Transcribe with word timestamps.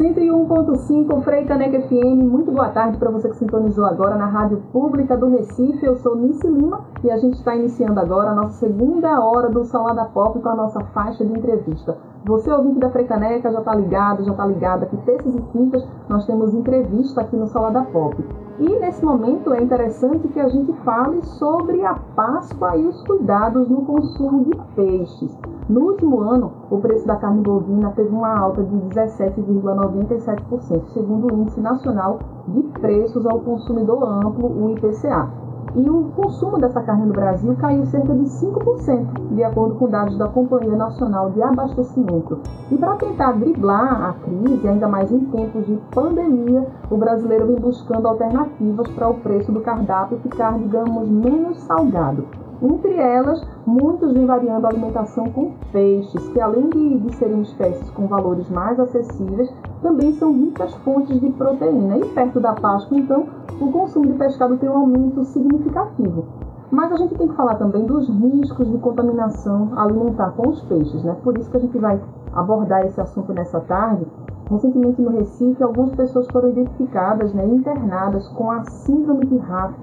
101.5 0.00 1.22
Frei 1.22 1.44
Caneca 1.44 1.78
FM, 1.82 2.22
muito 2.22 2.50
boa 2.50 2.70
tarde 2.70 2.96
para 2.96 3.10
você 3.10 3.28
que 3.28 3.36
sintonizou 3.36 3.84
agora 3.84 4.16
na 4.16 4.24
Rádio 4.24 4.62
Pública 4.72 5.14
do 5.14 5.28
Recife. 5.28 5.84
Eu 5.84 5.94
sou 5.96 6.16
Nice 6.16 6.48
Lima 6.48 6.86
e 7.04 7.10
a 7.10 7.18
gente 7.18 7.34
está 7.34 7.54
iniciando 7.54 8.00
agora 8.00 8.30
a 8.30 8.34
nossa 8.34 8.66
segunda 8.66 9.22
hora 9.22 9.50
do 9.50 9.62
Salada 9.62 10.06
Pop 10.06 10.40
com 10.40 10.48
a 10.48 10.56
nossa 10.56 10.80
faixa 10.94 11.22
de 11.22 11.30
entrevista. 11.30 11.98
Você, 12.24 12.50
ouvinte 12.52 12.78
da 12.78 12.90
Frecaneca, 12.90 13.50
já 13.50 13.60
está 13.60 13.74
ligado, 13.74 14.22
já 14.24 14.32
está 14.32 14.44
ligada 14.44 14.84
que 14.84 14.96
terças 14.98 15.34
e 15.34 15.40
quintas 15.52 15.82
nós 16.06 16.26
temos 16.26 16.52
entrevista 16.52 17.22
aqui 17.22 17.34
no 17.34 17.46
Salada 17.46 17.82
Pop. 17.84 18.14
E 18.58 18.68
nesse 18.78 19.02
momento 19.02 19.54
é 19.54 19.62
interessante 19.62 20.28
que 20.28 20.38
a 20.38 20.48
gente 20.48 20.70
fale 20.84 21.24
sobre 21.24 21.82
a 21.82 21.94
Páscoa 22.14 22.76
e 22.76 22.86
os 22.86 23.02
cuidados 23.04 23.70
no 23.70 23.86
consumo 23.86 24.44
de 24.44 24.54
peixes. 24.76 25.34
No 25.66 25.80
último 25.80 26.20
ano, 26.20 26.52
o 26.70 26.76
preço 26.76 27.06
da 27.06 27.16
carne 27.16 27.40
bovina 27.40 27.90
teve 27.92 28.10
uma 28.10 28.38
alta 28.38 28.62
de 28.62 28.76
17,97%, 28.76 30.88
segundo 30.92 31.32
o 31.32 31.36
Índice 31.40 31.60
Nacional 31.60 32.18
de 32.48 32.60
Preços 32.80 33.24
ao 33.24 33.40
Consumidor 33.40 34.04
Amplo, 34.04 34.46
o 34.46 34.68
IPCA. 34.72 35.49
E 35.74 35.88
o 35.88 36.10
consumo 36.16 36.58
dessa 36.58 36.82
carne 36.82 37.06
no 37.06 37.12
Brasil 37.12 37.54
caiu 37.56 37.86
cerca 37.86 38.12
de 38.12 38.24
5%, 38.24 39.34
de 39.34 39.44
acordo 39.44 39.76
com 39.76 39.88
dados 39.88 40.18
da 40.18 40.26
Companhia 40.26 40.74
Nacional 40.74 41.30
de 41.30 41.40
Abastecimento. 41.40 42.40
E 42.72 42.76
para 42.76 42.96
tentar 42.96 43.32
driblar 43.32 44.10
a 44.10 44.12
crise, 44.14 44.66
ainda 44.66 44.88
mais 44.88 45.12
em 45.12 45.20
tempos 45.26 45.64
de 45.66 45.78
pandemia, 45.94 46.66
o 46.90 46.96
brasileiro 46.96 47.46
vem 47.46 47.56
buscando 47.56 48.08
alternativas 48.08 48.88
para 48.90 49.08
o 49.08 49.14
preço 49.14 49.52
do 49.52 49.60
cardápio 49.60 50.18
ficar, 50.18 50.58
digamos, 50.58 51.08
menos 51.08 51.58
salgado. 51.58 52.26
Entre 52.62 52.94
elas, 52.94 53.42
muitos 53.66 54.12
vêm 54.12 54.26
variando 54.26 54.66
a 54.66 54.68
alimentação 54.68 55.24
com 55.30 55.52
peixes, 55.72 56.28
que 56.28 56.40
além 56.40 56.68
de, 56.68 56.98
de 57.00 57.14
serem 57.16 57.40
espécies 57.40 57.88
com 57.90 58.06
valores 58.06 58.50
mais 58.50 58.78
acessíveis, 58.78 59.50
também 59.80 60.12
são 60.12 60.32
ricas 60.32 60.74
fontes 60.76 61.18
de 61.18 61.30
proteína. 61.30 61.96
E 61.96 62.04
perto 62.06 62.38
da 62.38 62.52
Páscoa, 62.52 62.98
então, 62.98 63.26
o 63.58 63.72
consumo 63.72 64.06
de 64.08 64.14
pescado 64.14 64.58
tem 64.58 64.68
um 64.68 64.76
aumento 64.76 65.24
significativo. 65.24 66.26
Mas 66.70 66.92
a 66.92 66.96
gente 66.96 67.14
tem 67.14 67.26
que 67.26 67.34
falar 67.34 67.56
também 67.56 67.84
dos 67.84 68.08
riscos 68.08 68.70
de 68.70 68.78
contaminação 68.78 69.72
alimentar 69.76 70.30
com 70.32 70.50
os 70.50 70.60
peixes, 70.62 71.02
né? 71.02 71.16
Por 71.24 71.36
isso 71.38 71.50
que 71.50 71.56
a 71.56 71.60
gente 71.60 71.78
vai 71.78 72.00
abordar 72.32 72.84
esse 72.84 73.00
assunto 73.00 73.32
nessa 73.32 73.58
tarde. 73.60 74.06
Recentemente 74.50 75.00
no 75.00 75.10
Recife, 75.10 75.62
algumas 75.62 75.94
pessoas 75.94 76.26
foram 76.30 76.50
identificadas, 76.50 77.32
né, 77.32 77.46
internadas 77.46 78.26
com 78.28 78.50
a 78.50 78.64
síndrome 78.64 79.24
de 79.26 79.36
RAF, 79.38 79.74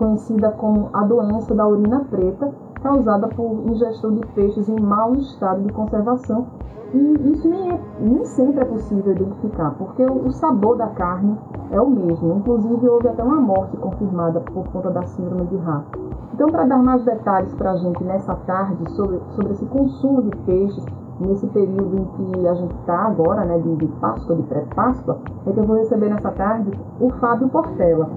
conhecida 0.00 0.50
como 0.52 0.88
a 0.94 1.04
doença 1.04 1.54
da 1.54 1.68
urina 1.68 2.06
preta, 2.10 2.50
causada 2.82 3.28
por 3.28 3.52
ingestão 3.68 4.14
de 4.14 4.26
peixes 4.28 4.66
em 4.66 4.80
mau 4.80 5.12
estado 5.14 5.62
de 5.62 5.70
conservação. 5.74 6.46
E 6.94 7.30
isso 7.30 7.48
nem, 7.48 7.70
é, 7.70 7.80
nem 8.00 8.24
sempre 8.24 8.62
é 8.62 8.64
possível 8.64 9.12
identificar, 9.12 9.72
porque 9.78 10.02
o 10.04 10.32
sabor 10.32 10.76
da 10.76 10.88
carne 10.88 11.38
é 11.70 11.80
o 11.80 11.88
mesmo. 11.88 12.32
Inclusive, 12.38 12.88
houve 12.88 13.08
até 13.08 13.22
uma 13.22 13.40
morte 13.40 13.76
confirmada 13.76 14.40
por 14.40 14.66
conta 14.70 14.90
da 14.90 15.02
síndrome 15.02 15.46
de 15.46 15.56
Raff. 15.58 15.86
Então, 16.32 16.48
para 16.48 16.64
dar 16.64 16.82
mais 16.82 17.04
detalhes 17.04 17.54
para 17.54 17.72
a 17.72 17.76
gente 17.76 18.02
nessa 18.02 18.34
tarde 18.34 18.90
sobre, 18.92 19.20
sobre 19.36 19.52
esse 19.52 19.66
consumo 19.66 20.22
de 20.22 20.36
peixes, 20.38 20.84
nesse 21.20 21.46
período 21.48 21.96
em 21.96 22.04
que 22.04 22.48
a 22.48 22.54
gente 22.54 22.74
está 22.76 23.06
agora, 23.06 23.44
né, 23.44 23.58
de, 23.58 23.76
de 23.76 23.86
Páscoa, 24.00 24.34
de 24.34 24.42
pré-Páscoa, 24.44 25.18
é 25.46 25.52
que 25.52 25.60
eu 25.60 25.64
vou 25.64 25.76
receber 25.76 26.08
nessa 26.08 26.30
tarde 26.30 26.70
o 26.98 27.10
Fábio 27.10 27.48
Portela. 27.50 28.08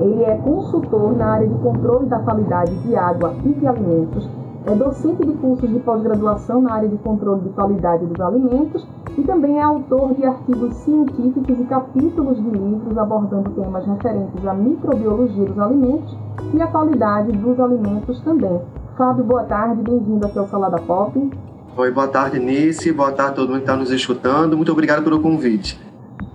Ele 0.00 0.22
é 0.24 0.36
consultor 0.36 1.16
na 1.16 1.26
área 1.26 1.48
de 1.48 1.54
controle 1.54 2.06
da 2.06 2.18
qualidade 2.20 2.74
de 2.82 2.96
água 2.96 3.34
e 3.44 3.52
de 3.52 3.66
alimentos, 3.66 4.28
é 4.66 4.74
docente 4.74 5.24
de 5.24 5.32
cursos 5.32 5.68
de 5.68 5.78
pós-graduação 5.78 6.60
na 6.60 6.74
área 6.74 6.88
de 6.88 6.98
controle 6.98 7.40
de 7.40 7.48
qualidade 7.50 8.04
dos 8.04 8.20
alimentos 8.20 8.86
e 9.16 9.22
também 9.22 9.58
é 9.58 9.62
autor 9.62 10.14
de 10.14 10.26
artigos 10.26 10.74
científicos 10.74 11.58
e 11.58 11.64
capítulos 11.64 12.36
de 12.36 12.50
livros 12.50 12.98
abordando 12.98 13.50
temas 13.50 13.86
referentes 13.86 14.46
à 14.46 14.52
microbiologia 14.52 15.46
dos 15.46 15.58
alimentos 15.58 16.16
e 16.52 16.60
à 16.60 16.66
qualidade 16.66 17.32
dos 17.32 17.58
alimentos 17.58 18.20
também. 18.20 18.60
Fábio, 18.96 19.24
boa 19.24 19.44
tarde, 19.44 19.80
bem-vindo 19.82 20.26
aqui 20.26 20.38
ao 20.38 20.48
Salada 20.48 20.76
Pop. 20.82 21.30
Oi, 21.76 21.90
boa 21.90 22.08
tarde, 22.08 22.38
Nice, 22.38 22.92
boa 22.92 23.12
tarde 23.12 23.32
a 23.32 23.34
todo 23.36 23.48
mundo 23.48 23.58
que 23.58 23.62
está 23.62 23.76
nos 23.76 23.90
escutando. 23.90 24.56
Muito 24.56 24.70
obrigado 24.72 25.02
pelo 25.02 25.20
convite. 25.20 25.87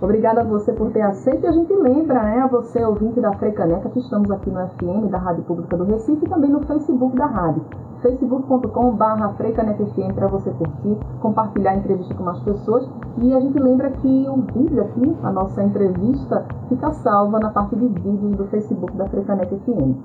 Obrigada 0.04 0.42
a 0.42 0.44
você 0.44 0.70
por 0.74 0.90
ter 0.92 1.00
aceito. 1.00 1.44
E 1.44 1.46
a 1.46 1.52
gente 1.52 1.72
lembra, 1.72 2.22
né, 2.22 2.40
a 2.40 2.46
você 2.46 2.84
ouvinte 2.84 3.18
da 3.22 3.32
Frecaneca, 3.32 3.88
que 3.88 4.00
estamos 4.00 4.30
aqui 4.30 4.50
no 4.50 4.60
FM 4.68 5.10
da 5.10 5.16
Rádio 5.16 5.44
Pública 5.44 5.78
do 5.78 5.84
Recife 5.84 6.26
e 6.26 6.28
também 6.28 6.50
no 6.50 6.60
Facebook 6.66 7.16
da 7.16 7.24
rádio, 7.24 7.64
facebook.com.br 8.02 8.98
para 10.14 10.26
você 10.28 10.50
curtir, 10.50 10.98
compartilhar 11.20 11.70
a 11.70 11.76
entrevista 11.76 12.14
com 12.14 12.22
mais 12.22 12.38
pessoas. 12.40 12.86
E 13.16 13.32
a 13.32 13.40
gente 13.40 13.58
lembra 13.58 13.90
que 13.92 14.26
o 14.28 14.42
vídeo 14.52 14.82
aqui, 14.82 15.16
a 15.22 15.32
nossa 15.32 15.62
entrevista, 15.62 16.44
fica 16.68 16.92
salva 16.92 17.40
na 17.40 17.48
parte 17.48 17.74
de 17.74 17.88
vídeos 17.88 18.36
do 18.36 18.44
Facebook 18.48 18.94
da 18.98 19.06
Frecaneca 19.06 19.56
FM. 19.56 19.96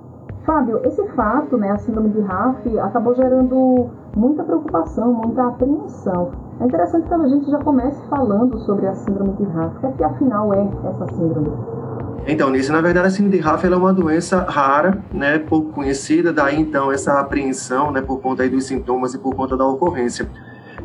Fábio, 0.45 0.79
esse 0.85 1.05
fato, 1.09 1.57
né, 1.57 1.71
a 1.71 1.77
síndrome 1.77 2.09
de 2.11 2.21
RAF, 2.21 2.79
acabou 2.79 3.13
gerando 3.15 3.89
muita 4.15 4.43
preocupação, 4.43 5.13
muita 5.13 5.47
apreensão. 5.47 6.31
É 6.59 6.65
interessante 6.65 7.07
que 7.07 7.13
a 7.13 7.27
gente 7.27 7.49
já 7.49 7.59
comece 7.59 8.01
falando 8.09 8.59
sobre 8.59 8.87
a 8.87 8.93
síndrome 8.93 9.33
de 9.33 9.43
RAF. 9.43 9.77
O 9.77 9.79
que, 9.79 9.85
é 9.85 9.91
que 9.91 10.03
afinal 10.03 10.53
é 10.53 10.67
essa 10.89 11.07
síndrome? 11.15 11.51
Então, 12.27 12.49
nisso, 12.49 12.71
na 12.71 12.81
verdade, 12.81 13.07
a 13.07 13.09
síndrome 13.09 13.37
de 13.37 13.43
RAF 13.43 13.65
é 13.65 13.75
uma 13.75 13.93
doença 13.93 14.41
rara, 14.41 15.01
né, 15.11 15.39
pouco 15.39 15.71
conhecida, 15.71 16.33
daí 16.33 16.59
então 16.59 16.91
essa 16.91 17.19
apreensão, 17.19 17.91
né, 17.91 18.01
por 18.01 18.19
conta 18.19 18.43
aí 18.43 18.49
dos 18.49 18.65
sintomas 18.65 19.13
e 19.13 19.17
por 19.17 19.33
conta 19.35 19.55
da 19.55 19.65
ocorrência. 19.65 20.29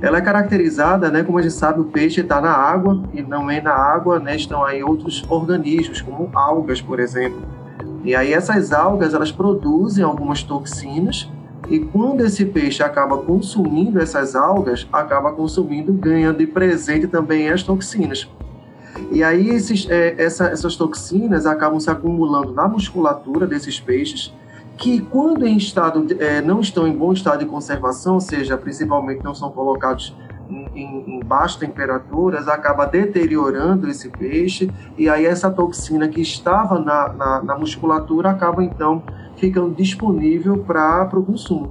Ela 0.01 0.19
é 0.19 0.21
caracterizada, 0.21 1.11
né, 1.11 1.23
como 1.23 1.39
a 1.39 1.43
gente 1.43 1.55
sabe, 1.55 1.81
o 1.81 1.85
peixe 1.85 2.21
está 2.21 2.41
na 2.41 2.53
água 2.53 3.03
e 3.13 3.23
não 3.23 3.51
é 3.51 3.61
na 3.61 3.75
água, 3.75 4.19
né, 4.19 4.37
estão 4.37 4.65
aí 4.65 4.83
outros 4.83 5.25
organismos, 5.29 6.01
como 6.01 6.31
algas, 6.35 6.81
por 6.81 7.01
exemplo. 7.01 7.43
E 8.05 8.15
aí 8.15 8.33
essas 8.33 8.73
algas, 8.73 9.15
elas 9.15 9.33
produzem 9.33 10.05
algumas 10.05 10.43
toxinas 10.43 11.31
e 11.69 11.79
quando 11.79 12.21
esse 12.21 12.45
peixe 12.45 12.83
acaba 12.83 13.19
consumindo 13.19 14.01
essas 14.01 14.35
algas, 14.35 14.87
acaba 14.93 15.33
consumindo, 15.33 15.93
ganhando 15.93 16.39
de 16.39 16.47
presente 16.47 17.07
também 17.07 17.49
as 17.49 17.63
toxinas. 17.63 18.29
E 19.11 19.25
aí 19.25 19.49
esses, 19.49 19.89
é, 19.89 20.15
essa, 20.23 20.47
essas 20.49 20.77
toxinas 20.77 21.47
acabam 21.47 21.81
se 21.81 21.91
acumulando 21.91 22.53
na 22.53 22.69
musculatura 22.69 23.47
desses 23.47 23.81
peixes, 23.81 24.33
que 24.77 25.01
quando 25.01 25.47
em 25.47 25.57
estado 25.57 26.07
é, 26.19 26.41
não 26.41 26.61
estão 26.61 26.87
em 26.87 26.93
bom 26.93 27.13
estado 27.13 27.41
de 27.41 27.47
conservação, 27.47 28.15
ou 28.15 28.21
seja, 28.21 28.57
principalmente 28.57 29.23
não 29.23 29.35
são 29.35 29.51
colocados 29.51 30.15
em, 30.75 31.17
em 31.17 31.21
baixas 31.21 31.57
temperaturas 31.57 32.49
acaba 32.49 32.87
deteriorando 32.87 33.89
esse 33.89 34.09
peixe 34.09 34.71
e 34.97 35.09
aí 35.09 35.27
essa 35.27 35.51
toxina 35.51 36.09
que 36.09 36.21
estava 36.21 36.79
na, 36.79 37.13
na, 37.13 37.43
na 37.43 37.59
musculatura 37.59 38.31
acaba 38.31 38.63
então 38.63 39.03
ficando 39.37 39.75
disponível 39.75 40.59
para 40.59 41.09
o 41.13 41.25
consumo. 41.25 41.71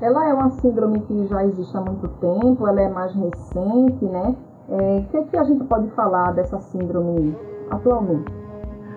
Ela 0.00 0.28
é 0.28 0.34
uma 0.34 0.50
síndrome 0.50 1.00
que 1.00 1.26
já 1.28 1.44
existe 1.44 1.76
há 1.76 1.80
muito 1.80 2.08
tempo, 2.08 2.66
ela 2.66 2.80
é 2.80 2.88
mais 2.88 3.14
recente, 3.14 4.04
né? 4.04 4.34
É, 4.68 4.98
o 4.98 5.04
que, 5.10 5.16
é 5.16 5.22
que 5.22 5.36
a 5.36 5.44
gente 5.44 5.64
pode 5.64 5.88
falar 5.90 6.32
dessa 6.32 6.58
síndrome 6.60 7.36
atualmente? 7.70 8.41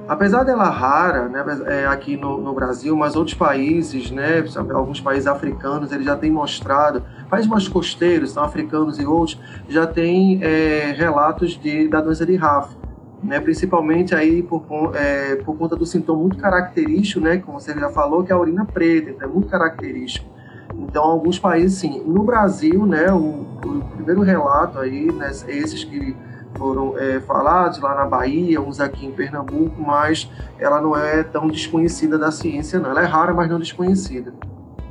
Apesar 0.07 0.43
dela 0.43 0.69
rara, 0.69 1.27
né, 1.27 1.43
é, 1.65 1.87
aqui 1.87 2.15
no, 2.15 2.39
no, 2.39 2.53
Brasil, 2.53 2.95
mas 2.95 3.15
outros 3.15 3.35
países, 3.35 4.11
né, 4.11 4.43
alguns 4.71 5.01
países 5.01 5.25
africanos, 5.25 5.91
eles 5.91 6.05
já 6.05 6.15
têm 6.15 6.31
mostrado, 6.31 7.03
países 7.27 7.49
mais 7.49 7.67
costeiros, 7.67 8.31
são 8.31 8.43
africanos 8.43 8.99
e 8.99 9.05
outros, 9.05 9.39
já 9.67 9.87
têm 9.87 10.43
é, 10.43 10.93
relatos 10.95 11.59
de, 11.59 11.87
da 11.87 12.01
doença 12.01 12.23
de 12.23 12.35
RAF, 12.35 12.75
né, 13.23 13.39
principalmente 13.39 14.13
aí 14.13 14.43
por, 14.43 14.63
é, 14.93 15.37
por 15.37 15.57
conta 15.57 15.75
do 15.75 15.87
sintoma 15.87 16.21
muito 16.21 16.37
característico, 16.37 17.19
né, 17.19 17.37
como 17.37 17.59
você 17.59 17.73
já 17.73 17.89
falou, 17.89 18.23
que 18.23 18.31
é 18.31 18.35
a 18.35 18.39
urina 18.39 18.63
preta, 18.63 19.09
então 19.09 19.27
é 19.27 19.31
muito 19.31 19.47
característico. 19.47 20.29
Então, 20.77 21.03
alguns 21.03 21.39
países, 21.39 21.79
sim. 21.79 22.03
No 22.05 22.23
Brasil, 22.23 22.85
né, 22.85 23.11
o, 23.11 23.45
o 23.65 23.83
primeiro 23.95 24.21
relato 24.21 24.77
aí, 24.77 25.11
né, 25.11 25.31
esses 25.47 25.83
que 25.83 26.15
foram 26.57 26.97
é, 26.97 27.19
falados 27.21 27.79
lá 27.79 27.95
na 27.95 28.05
Bahia, 28.05 28.61
uns 28.61 28.79
aqui 28.79 29.05
em 29.05 29.11
Pernambuco, 29.11 29.81
mas 29.81 30.29
ela 30.59 30.81
não 30.81 30.95
é 30.95 31.23
tão 31.23 31.47
desconhecida 31.47 32.17
da 32.17 32.31
ciência, 32.31 32.79
não. 32.79 32.91
Ela 32.91 33.03
é 33.03 33.05
rara, 33.05 33.33
mas 33.33 33.49
não 33.49 33.59
desconhecida. 33.59 34.33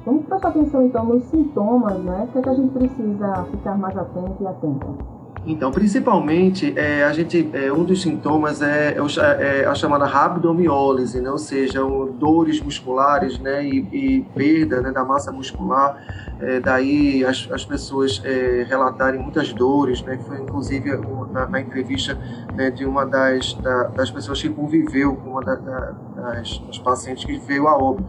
Vamos 0.04 0.26
prestar 0.26 0.48
atenção 0.48 0.82
então 0.82 1.04
nos 1.04 1.24
sintomas, 1.24 1.98
né? 1.98 2.26
O 2.28 2.32
que, 2.32 2.38
é 2.38 2.42
que 2.42 2.48
a 2.48 2.54
gente 2.54 2.72
precisa 2.72 3.46
ficar 3.50 3.78
mais 3.78 3.96
atento 3.96 4.36
e 4.40 4.46
atenta? 4.46 5.14
Então, 5.46 5.70
principalmente, 5.70 6.72
é, 6.76 7.04
a 7.04 7.12
gente, 7.12 7.50
é, 7.52 7.70
um 7.70 7.84
dos 7.84 8.00
sintomas 8.00 8.62
é, 8.62 8.96
é, 8.96 9.60
é 9.60 9.66
a 9.66 9.74
chamada 9.74 10.06
rabdomiólise, 10.06 11.20
né? 11.20 11.30
ou 11.30 11.36
seja, 11.36 11.80
dores 12.18 12.60
musculares 12.62 13.38
né? 13.38 13.62
e, 13.62 13.88
e 13.92 14.20
perda 14.34 14.80
né? 14.80 14.90
da 14.90 15.04
massa 15.04 15.30
muscular. 15.30 16.23
É, 16.40 16.58
daí 16.60 17.24
as, 17.24 17.48
as 17.52 17.64
pessoas 17.64 18.20
é, 18.24 18.66
relatarem 18.68 19.20
muitas 19.20 19.52
dores, 19.52 20.02
né? 20.02 20.16
que 20.16 20.24
foi 20.24 20.40
inclusive 20.40 20.96
na, 21.30 21.46
na 21.46 21.60
entrevista 21.60 22.18
né, 22.54 22.70
de 22.70 22.84
uma 22.84 23.06
das, 23.06 23.54
da, 23.54 23.84
das 23.84 24.10
pessoas 24.10 24.42
que 24.42 24.48
conviveu 24.48 25.14
com 25.16 25.30
uma 25.30 25.42
da, 25.42 25.54
da, 25.54 25.94
das, 26.16 26.58
das 26.66 26.78
pacientes 26.78 27.24
que 27.24 27.38
veio 27.38 27.68
a 27.68 27.76
óbito. 27.76 28.08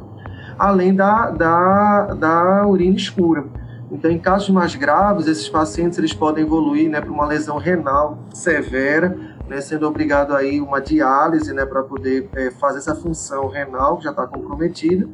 Além 0.58 0.96
da, 0.96 1.30
da, 1.32 2.14
da 2.14 2.68
urina 2.68 2.96
escura. 2.96 3.46
Então, 3.92 4.10
em 4.10 4.18
casos 4.18 4.50
mais 4.50 4.76
graves, 4.76 5.28
esses 5.28 5.48
pacientes 5.48 5.98
eles 5.98 6.14
podem 6.14 6.44
evoluir 6.44 6.90
né, 6.90 7.00
para 7.00 7.12
uma 7.12 7.26
lesão 7.26 7.58
renal 7.58 8.18
severa, 8.34 9.16
né, 9.48 9.62
sendo 9.62 9.88
obrigado 9.88 10.36
aí 10.36 10.60
uma 10.60 10.82
diálise 10.82 11.54
né, 11.54 11.66
para 11.66 11.84
poder 11.84 12.28
é, 12.36 12.50
fazer 12.52 12.80
essa 12.80 12.96
função 12.96 13.48
renal 13.48 13.98
que 13.98 14.06
já 14.06 14.10
está 14.10 14.26
comprometida. 14.26 15.08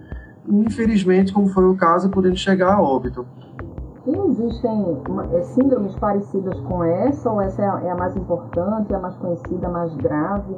Infelizmente, 0.47 1.33
como 1.33 1.47
foi 1.47 1.65
o 1.65 1.75
caso, 1.75 2.09
podendo 2.09 2.35
chegar 2.35 2.73
a 2.73 2.81
óbito. 2.81 3.25
E 4.05 4.17
existem 4.17 4.97
é, 5.33 5.41
síndromes 5.43 5.93
parecidas 5.95 6.59
com 6.61 6.83
essa, 6.83 7.29
ou 7.29 7.39
essa 7.39 7.61
é 7.61 7.69
a, 7.69 7.81
é 7.85 7.91
a 7.91 7.95
mais 7.95 8.15
importante, 8.15 8.91
é 8.91 8.95
a 8.95 8.99
mais 8.99 9.15
conhecida, 9.15 9.67
a 9.67 9.69
mais 9.69 9.93
grave? 9.95 10.55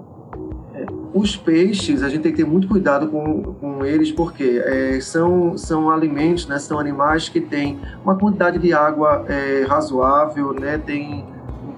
Os 1.13 1.35
peixes, 1.35 2.01
a 2.01 2.09
gente 2.09 2.23
tem 2.23 2.31
que 2.31 2.37
ter 2.37 2.49
muito 2.49 2.67
cuidado 2.67 3.07
com, 3.09 3.53
com 3.53 3.85
eles, 3.85 4.11
porque 4.11 4.61
é, 4.65 4.99
são, 5.01 5.57
são 5.57 5.91
alimentos, 5.91 6.47
né, 6.47 6.57
são 6.57 6.79
animais 6.79 7.29
que 7.29 7.41
têm 7.41 7.79
uma 8.03 8.15
quantidade 8.15 8.57
de 8.57 8.73
água 8.73 9.25
é, 9.27 9.65
razoável, 9.67 10.53
né, 10.53 10.77
tem 10.77 11.25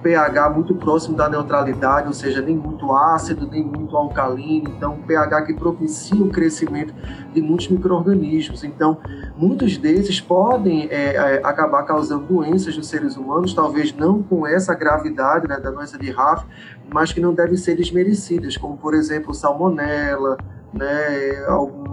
pH 0.06 0.50
muito 0.50 0.72
próximo 0.76 1.16
da 1.16 1.28
neutralidade, 1.28 2.06
ou 2.06 2.14
seja, 2.14 2.40
nem 2.40 2.56
muito 2.56 2.92
ácido, 2.92 3.48
nem 3.50 3.64
muito 3.64 3.96
alcalino, 3.96 4.70
então 4.70 4.94
um 4.94 5.02
pH 5.02 5.42
que 5.42 5.54
propicia 5.54 6.22
o 6.22 6.30
crescimento 6.30 6.94
de 7.34 7.42
muitos 7.42 7.68
micro-organismos. 7.68 8.62
Então, 8.62 8.98
muitos 9.36 9.76
desses 9.76 10.20
podem 10.20 10.86
é, 10.92 11.16
é, 11.16 11.40
acabar 11.42 11.82
causando 11.82 12.24
doenças 12.24 12.76
nos 12.76 12.86
seres 12.86 13.16
humanos, 13.16 13.52
talvez 13.52 13.92
não 13.92 14.22
com 14.22 14.46
essa 14.46 14.74
gravidade 14.74 15.48
né, 15.48 15.58
da 15.58 15.72
doença 15.72 15.98
de 15.98 16.08
RAF, 16.12 16.46
mas 16.94 17.12
que 17.12 17.20
não 17.20 17.34
devem 17.34 17.56
ser 17.56 17.74
desmerecidas, 17.74 18.56
como, 18.56 18.76
por 18.76 18.94
exemplo, 18.94 19.34
salmonela, 19.34 20.36
né, 20.72 21.44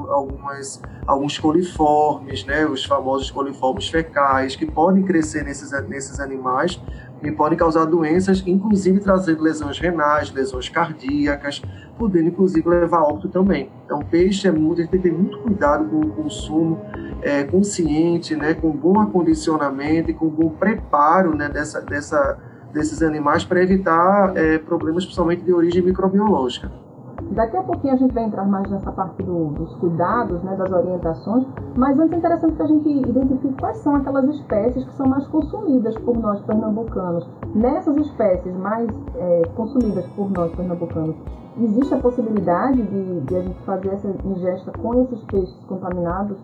algumas, 0.09 0.81
alguns 1.07 1.39
coliformes, 1.39 2.45
né, 2.45 2.65
os 2.65 2.85
famosos 2.85 3.31
coliformes 3.31 3.87
fecais, 3.87 4.55
que 4.55 4.67
podem 4.67 5.03
crescer 5.03 5.43
nesses, 5.43 5.71
nesses 5.87 6.19
animais 6.19 6.79
e 7.23 7.31
podem 7.31 7.57
causar 7.57 7.85
doenças, 7.85 8.43
inclusive 8.45 8.99
trazendo 8.99 9.41
lesões 9.41 9.79
renais, 9.79 10.31
lesões 10.31 10.69
cardíacas, 10.69 11.61
podendo 11.97 12.29
inclusive 12.29 12.67
levar 12.67 13.01
óbito 13.01 13.29
também. 13.29 13.69
Então, 13.85 13.99
peixe 13.99 14.47
é 14.47 14.51
muito, 14.51 14.79
a 14.79 14.83
gente 14.83 14.91
tem 14.91 15.01
que 15.01 15.09
ter 15.09 15.15
muito 15.15 15.37
cuidado 15.39 15.85
com 15.85 15.99
o 15.99 16.09
consumo 16.09 16.81
é, 17.21 17.43
consciente, 17.43 18.35
né, 18.35 18.53
com 18.53 18.71
bom 18.71 18.99
acondicionamento 18.99 20.11
e 20.11 20.13
com 20.13 20.27
bom 20.27 20.49
preparo 20.49 21.35
né, 21.35 21.47
dessa, 21.47 21.81
dessa, 21.81 22.37
desses 22.73 23.01
animais 23.01 23.45
para 23.45 23.61
evitar 23.61 24.35
é, 24.35 24.57
problemas, 24.57 25.05
principalmente 25.05 25.43
de 25.43 25.53
origem 25.53 25.81
microbiológica. 25.81 26.82
Daqui 27.31 27.57
a 27.57 27.63
pouquinho 27.63 27.93
a 27.93 27.97
gente 27.97 28.13
vai 28.13 28.25
entrar 28.25 28.45
mais 28.45 28.69
nessa 28.69 28.91
parte 28.91 29.23
do, 29.23 29.45
dos 29.47 29.73
cuidados, 29.75 30.41
né, 30.43 30.55
das 30.55 30.71
orientações, 30.71 31.45
mas 31.75 31.97
antes 31.97 32.13
é 32.13 32.17
interessante 32.17 32.55
que 32.55 32.61
a 32.61 32.67
gente 32.67 32.89
identifique 32.89 33.55
quais 33.59 33.77
são 33.77 33.95
aquelas 33.95 34.25
espécies 34.35 34.83
que 34.83 34.93
são 34.93 35.07
mais 35.07 35.25
consumidas 35.27 35.97
por 35.99 36.17
nós 36.17 36.39
pernambucanos. 36.41 37.27
Nessas 37.55 37.95
espécies 37.97 38.55
mais 38.57 38.87
é, 39.15 39.41
consumidas 39.55 40.05
por 40.15 40.29
nós 40.31 40.53
pernambucanos, 40.55 41.15
existe 41.59 41.93
a 41.93 41.97
possibilidade 41.97 42.81
de, 42.81 43.21
de 43.21 43.35
a 43.35 43.41
gente 43.41 43.59
fazer 43.61 43.89
essa 43.89 44.07
ingesta 44.25 44.71
com 44.79 45.01
esses 45.01 45.23
peixes 45.25 45.63
contaminados? 45.65 46.37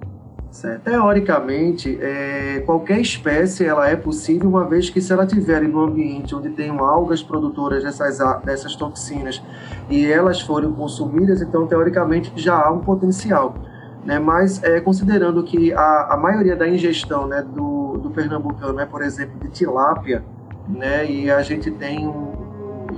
Certo. 0.52 0.84
Teoricamente, 0.84 1.98
é, 2.02 2.64
qualquer 2.66 3.00
espécie 3.00 3.66
ela 3.66 3.88
é 3.88 3.96
possível, 3.96 4.50
uma 4.50 4.66
vez 4.66 4.90
que 4.90 5.00
se 5.00 5.14
ela 5.14 5.26
tiver 5.26 5.64
em 5.64 5.72
um 5.72 5.80
ambiente 5.80 6.36
onde 6.36 6.50
tem 6.50 6.70
algas 6.70 7.22
produtoras 7.22 7.84
dessas, 7.84 8.18
dessas 8.44 8.76
toxinas 8.76 9.42
e 9.90 10.06
elas 10.12 10.42
forem 10.42 10.72
consumidas, 10.72 11.42
então 11.42 11.68
teoricamente 11.68 12.32
já 12.36 12.60
há 12.60 12.72
um 12.72 12.80
potencial. 12.80 13.56
Né? 14.04 14.18
Mas 14.18 14.64
é, 14.64 14.82
considerando 14.82 15.44
que 15.44 15.72
a, 15.72 16.14
a 16.14 16.18
maioria 16.18 16.56
da 16.56 16.68
ingestão 16.68 17.28
né, 17.28 17.44
do, 17.44 17.98
do 17.98 18.10
pernambucano 18.10 18.80
é, 18.80 18.86
por 18.86 19.04
exemplo, 19.04 19.40
de 19.40 19.50
tilápia, 19.50 20.24
né, 20.68 21.10
e 21.10 21.30
a 21.30 21.42
gente 21.42 21.70
tem 21.72 22.08
um, 22.08 22.40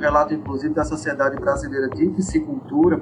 relato, 0.02 0.34
inclusive, 0.34 0.74
da 0.74 0.84
Sociedade 0.84 1.38
Brasileira 1.38 1.88
de 1.90 2.08
Piscicultura, 2.08 3.00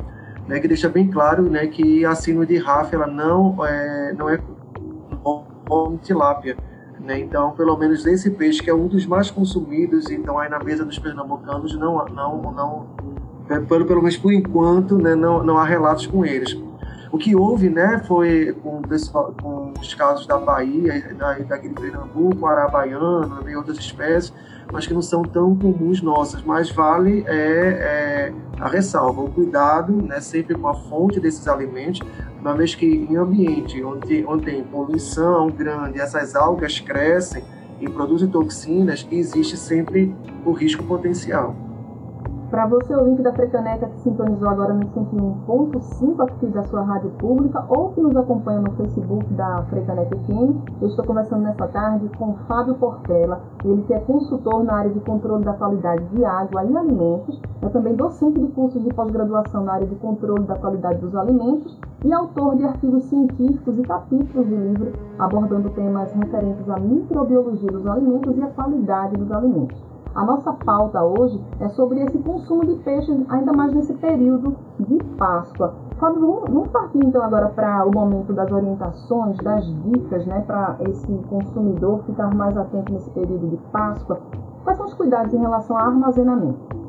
né, 0.49 0.59
que 0.59 0.67
deixa 0.67 0.89
bem 0.89 1.07
claro 1.07 1.43
né, 1.43 1.67
que 1.67 2.03
a 2.03 2.15
síndrome 2.15 2.47
de 2.47 2.57
RAF 2.57 2.93
ela 2.93 3.05
não 3.05 3.63
é, 3.63 4.13
não 4.17 4.27
é 4.27 4.39
como 5.23 5.99
tilápia. 5.99 6.57
Né? 6.99 7.19
Então, 7.19 7.51
pelo 7.51 7.77
menos 7.77 8.03
esse 8.07 8.31
peixe, 8.31 8.61
que 8.61 8.69
é 8.69 8.73
um 8.73 8.87
dos 8.87 9.05
mais 9.05 9.29
consumidos, 9.29 10.09
então 10.09 10.39
aí 10.39 10.49
na 10.49 10.57
mesa 10.57 10.83
dos 10.83 10.97
pernambucanos, 10.97 11.77
não, 11.77 12.03
não, 12.05 12.51
não 12.51 12.87
é, 13.47 13.59
pelo, 13.59 13.85
pelo 13.85 14.01
menos 14.01 14.17
por 14.17 14.33
enquanto, 14.33 14.97
né, 14.97 15.13
não, 15.13 15.43
não 15.43 15.55
há 15.55 15.63
relatos 15.63 16.07
com 16.07 16.25
eles. 16.25 16.59
O 17.11 17.17
que 17.17 17.35
houve 17.35 17.69
né, 17.69 18.03
foi 18.07 18.55
com, 18.61 18.81
com 19.41 19.73
os 19.79 19.93
casos 19.95 20.27
da 20.27 20.37
Bahia, 20.37 21.15
da, 21.15 21.33
daquele 21.39 21.73
Pernambuco, 21.73 22.45
Arabaiana 22.45 23.41
e 23.49 23.55
outras 23.55 23.79
espécies, 23.79 24.31
mas 24.71 24.85
que 24.85 24.93
não 24.93 25.01
são 25.01 25.23
tão 25.23 25.55
comuns 25.55 26.03
nossas. 26.03 26.43
Mas 26.43 26.69
vale 26.69 27.23
é, 27.27 27.31
é 27.31 28.33
a 28.59 28.67
ressalva, 28.67 29.21
o 29.21 29.29
cuidado 29.29 29.91
né, 29.93 30.19
sempre 30.19 30.53
com 30.53 30.67
a 30.67 30.75
fonte 30.75 31.19
desses 31.19 31.47
alimentos, 31.47 32.01
uma 32.39 32.53
vez 32.53 32.75
que 32.75 32.85
em 32.85 33.15
ambiente 33.17 33.83
onde, 33.83 34.23
onde 34.27 34.45
tem 34.45 34.63
poluição 34.63 35.47
grande, 35.49 35.99
essas 35.99 36.35
algas 36.35 36.79
crescem 36.79 37.43
e 37.81 37.89
produzem 37.89 38.29
toxinas, 38.29 39.07
existe 39.09 39.57
sempre 39.57 40.13
o 40.45 40.51
risco 40.51 40.83
potencial. 40.83 41.68
Para 42.49 42.65
você, 42.65 42.95
o 42.95 43.05
link 43.05 43.21
da 43.21 43.31
Frecaneca 43.31 43.87
que 43.89 43.99
sintonizou 43.99 44.49
agora 44.49 44.73
no 44.73 44.87
101.5 44.87 46.19
aqui 46.23 46.47
da 46.47 46.63
sua 46.63 46.81
rádio 46.81 47.11
pública 47.11 47.63
ou 47.69 47.91
que 47.91 48.01
nos 48.01 48.17
acompanha 48.17 48.59
no 48.59 48.71
Facebook 48.71 49.23
da 49.35 49.63
Frecaneca 49.69 50.17
FM, 50.17 50.81
eu 50.81 50.87
estou 50.87 51.05
conversando 51.05 51.43
nessa 51.43 51.67
tarde 51.67 52.09
com 52.17 52.33
Fábio 52.47 52.73
Portela, 52.73 53.39
ele 53.63 53.83
que 53.83 53.93
é 53.93 53.99
consultor 53.99 54.63
na 54.63 54.77
área 54.77 54.89
de 54.89 54.99
controle 55.01 55.43
da 55.45 55.53
qualidade 55.53 56.03
de 56.07 56.25
água 56.25 56.65
e 56.65 56.75
alimentos, 56.75 57.39
é 57.61 57.69
também 57.69 57.95
docente 57.95 58.39
de 58.39 58.47
cursos 58.47 58.83
de 58.83 58.91
pós-graduação 58.95 59.63
na 59.63 59.73
área 59.73 59.87
de 59.87 59.95
controle 59.97 60.45
da 60.45 60.55
qualidade 60.55 60.97
dos 61.01 61.15
alimentos 61.15 61.77
e 62.03 62.11
autor 62.11 62.55
de 62.55 62.63
artigos 62.63 63.03
científicos 63.03 63.77
e 63.77 63.83
capítulos 63.83 64.47
de 64.47 64.55
livro 64.55 64.91
abordando 65.19 65.69
temas 65.69 66.11
referentes 66.13 66.67
à 66.67 66.79
microbiologia 66.79 67.71
dos 67.71 67.85
alimentos 67.85 68.35
e 68.35 68.41
à 68.41 68.47
qualidade 68.47 69.17
dos 69.17 69.31
alimentos. 69.31 69.88
A 70.15 70.25
nossa 70.25 70.51
pauta 70.53 71.03
hoje 71.03 71.39
é 71.59 71.69
sobre 71.69 72.01
esse 72.01 72.17
consumo 72.17 72.65
de 72.65 72.75
peixes, 72.83 73.15
ainda 73.29 73.53
mais 73.53 73.73
nesse 73.73 73.93
período 73.93 74.55
de 74.79 75.03
Páscoa. 75.17 75.75
Fábio, 75.99 76.41
vamos, 76.47 76.67
partir 76.69 76.97
então 76.97 77.21
agora 77.21 77.49
para 77.49 77.85
o 77.85 77.91
momento 77.91 78.33
das 78.33 78.51
orientações, 78.51 79.37
das 79.37 79.65
dicas, 79.83 80.25
né, 80.25 80.43
para 80.47 80.77
esse 80.87 81.07
consumidor 81.29 82.03
ficar 82.05 82.33
mais 82.33 82.57
atento 82.57 82.91
nesse 82.91 83.09
período 83.11 83.49
de 83.49 83.57
Páscoa. 83.71 84.19
Quais 84.63 84.77
são 84.77 84.87
os 84.87 84.93
cuidados 84.93 85.33
em 85.33 85.39
relação 85.39 85.77
ao 85.77 85.85
armazenamento? 85.87 86.79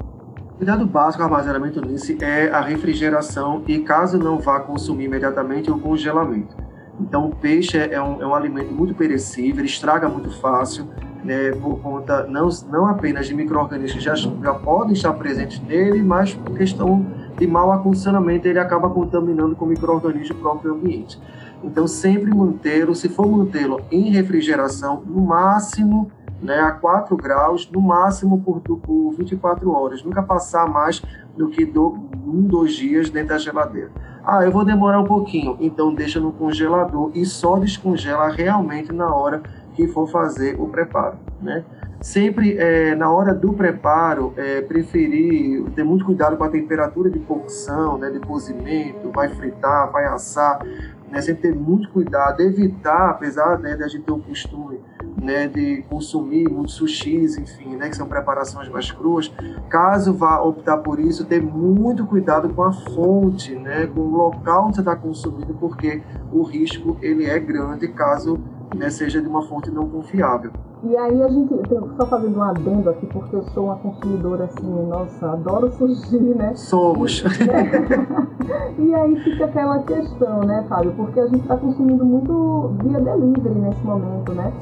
cuidado 0.57 0.85
básico 0.85 1.23
armazenamento 1.23 1.81
nisso 1.81 2.12
é 2.23 2.50
a 2.50 2.61
refrigeração 2.61 3.62
e, 3.67 3.79
caso 3.79 4.19
não 4.19 4.39
vá 4.39 4.61
consumir 4.61 5.07
imediatamente, 5.07 5.71
o 5.71 5.79
congelamento. 5.79 6.55
Então, 7.00 7.29
o 7.29 7.35
peixe 7.35 7.79
é 7.79 8.00
um, 8.00 8.21
é 8.21 8.27
um 8.27 8.35
alimento 8.35 8.71
muito 8.71 8.95
perecível, 8.95 9.65
estraga 9.65 10.07
muito 10.07 10.31
fácil, 10.39 10.87
né, 11.25 11.53
por 11.53 11.79
conta 11.81 12.27
não, 12.27 12.49
não 12.71 12.87
apenas 12.87 13.27
de 13.27 13.35
micro-organismos 13.35 13.93
que 13.93 14.00
já, 14.00 14.15
já 14.15 14.55
podem 14.55 14.93
estar 14.93 15.12
presentes 15.15 15.61
nele, 15.61 16.03
mas 16.03 16.35
por 16.35 16.57
questão 16.57 17.07
de 17.39 17.47
mau 17.47 17.73
acondicionamento, 17.73 18.47
ele 18.47 18.59
acaba 18.59 18.91
contaminando 18.91 19.57
com 19.57 19.67
micro-organismos 19.67 20.29
do 20.29 20.35
próprio 20.37 20.75
ambiente. 20.75 21.19
Então, 21.62 21.87
sempre 21.87 22.35
mantê-lo, 22.35 22.95
se 22.95 23.09
for 23.09 23.27
mantê-lo 23.27 23.81
em 23.91 24.11
refrigeração, 24.11 25.03
no 25.07 25.21
máximo 25.21 26.11
né, 26.41 26.59
a 26.59 26.71
4 26.73 27.17
graus, 27.17 27.71
no 27.71 27.81
máximo 27.81 28.41
por, 28.41 28.61
por 28.61 29.12
24 29.12 29.71
horas, 29.71 30.03
nunca 30.03 30.23
passar 30.23 30.69
mais 30.69 31.03
do 31.37 31.49
que 31.49 31.65
do, 31.65 31.99
um, 32.27 32.43
dois 32.43 32.75
dias 32.75 33.11
dentro 33.11 33.31
da 33.31 33.39
geladeira. 33.39 33.91
Ah, 34.25 34.45
eu 34.45 34.50
vou 34.50 34.65
demorar 34.65 35.00
um 35.00 35.05
pouquinho, 35.05 35.57
então 35.61 35.95
deixa 35.95 36.21
no 36.21 36.33
congelador 36.33 37.11
e 37.15 37.25
só 37.25 37.59
descongela 37.59 38.29
realmente 38.29 38.93
na 38.93 39.15
hora 39.15 39.43
que 39.75 39.89
for 39.89 40.09
fazer 40.09 40.61
o 40.61 40.69
preparo, 40.69 41.19
né? 41.41 41.65
Sempre 42.00 42.57
é, 42.57 42.95
na 42.95 43.11
hora 43.11 43.35
do 43.35 43.53
preparo, 43.53 44.33
é, 44.37 44.62
preferir 44.62 45.62
ter 45.73 45.85
muito 45.85 46.05
cuidado 46.05 46.37
com 46.37 46.45
a 46.45 46.49
temperatura 46.49 47.11
de 47.11 47.19
cocção, 47.19 47.99
né, 47.99 48.09
de 48.11 48.21
cozimento, 48.21 49.11
vai 49.15 49.29
fritar, 49.29 49.93
vai 49.93 50.07
assar, 50.07 50.65
né, 51.11 51.21
sempre 51.21 51.50
ter 51.50 51.55
muito 51.55 51.91
cuidado, 51.91 52.41
evitar, 52.41 53.11
apesar 53.11 53.59
né, 53.59 53.77
de 53.77 53.85
a 53.85 53.89
gente 53.89 54.05
ter 54.05 54.12
o 54.12 54.19
costume 54.19 54.81
né, 55.21 55.47
de 55.47 55.83
consumir 55.91 56.49
muitos 56.49 56.75
sushis, 56.75 57.37
enfim, 57.37 57.77
né, 57.77 57.91
que 57.91 57.97
são 57.97 58.07
preparações 58.07 58.69
mais 58.71 58.91
cruas, 58.91 59.31
caso 59.69 60.15
vá 60.15 60.41
optar 60.41 60.79
por 60.79 60.99
isso, 60.99 61.27
ter 61.27 61.43
muito 61.43 62.07
cuidado 62.07 62.49
com 62.50 62.62
a 62.62 62.73
fonte, 62.73 63.55
né, 63.55 63.87
com 63.87 64.00
o 64.00 64.17
local 64.17 64.67
onde 64.67 64.77
você 64.77 64.81
está 64.81 64.97
consumindo, 64.97 65.53
porque 65.55 66.03
o 66.33 66.43
risco 66.43 66.97
ele 67.03 67.27
é 67.27 67.39
grande 67.39 67.89
caso 67.89 68.41
né, 68.77 68.91
seja 68.91 69.21
de 69.21 69.29
uma 69.29 69.43
fonte 69.43 69.71
não 69.71 69.89
confiável. 69.89 70.50
E 70.83 70.97
aí 70.97 71.23
a 71.23 71.29
gente, 71.29 71.55
só 71.97 72.07
fazendo 72.07 72.39
um 72.39 72.43
adendo 72.43 72.89
aqui, 72.89 73.07
porque 73.07 73.37
eu 73.37 73.43
sou 73.50 73.67
uma 73.67 73.77
consumidora 73.77 74.45
assim, 74.45 74.87
nossa, 74.87 75.33
adoro 75.33 75.71
sushi, 75.73 76.19
né? 76.19 76.55
Somos. 76.55 77.23
e 78.79 78.95
aí 78.95 79.17
fica 79.21 79.45
aquela 79.45 79.81
questão, 79.81 80.41
né, 80.41 80.65
Fábio? 80.69 80.93
Porque 80.93 81.21
a 81.21 81.27
gente 81.27 81.43
está 81.43 81.57
consumindo 81.57 82.05
muito 82.05 82.75
via 82.83 82.99
delivery 82.99 83.59
nesse 83.59 83.85
momento, 83.85 84.33
né? 84.33 84.53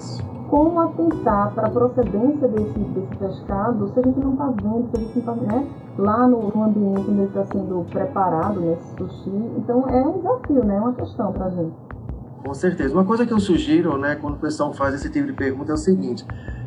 como 0.49 0.81
atentar 0.81 1.53
para 1.55 1.67
a 1.67 1.71
procedência 1.71 2.49
desse, 2.49 2.79
desse 2.79 3.17
pescado 3.17 3.89
se 3.89 4.01
a 4.01 4.03
gente 4.03 4.19
não 4.19 4.33
está 4.33 4.47
vendo, 4.47 4.89
se 4.91 4.97
a 4.97 5.01
gente 5.01 5.27
não 5.27 5.35
está 5.35 5.55
né, 5.55 5.69
lá 5.99 6.27
no, 6.27 6.49
no, 6.49 6.65
ambiente 6.65 7.01
onde 7.01 7.11
ele 7.11 7.25
está 7.25 7.45
sendo 7.47 7.85
preparado, 7.91 8.61
nesse 8.61 8.91
né, 8.93 8.97
sushi. 8.97 9.31
Então 9.59 9.85
é 9.89 10.01
um 10.01 10.13
desafio, 10.19 10.65
né? 10.65 10.77
É 10.77 10.81
uma 10.81 10.95
questão 10.95 11.33
para 11.33 11.47
a 11.47 11.51
gente. 11.51 11.75
Com 12.45 12.55
certeza. 12.55 12.95
Uma 12.95 13.05
coisa 13.05 13.27
que 13.27 13.33
eu 13.33 13.41
sugiro, 13.41 13.99
né, 13.99 14.17
quando 14.21 14.35
o 14.35 14.39
pessoal 14.39 14.73
faz 14.73 14.95
esse 14.95 15.11
tipo 15.11 15.27
de 15.27 15.33
pergunta 15.33 15.73
é 15.73 15.75
o 15.75 15.79
seguinte: 15.79 16.25